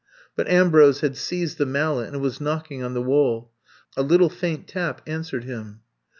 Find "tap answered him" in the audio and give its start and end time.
4.67-5.81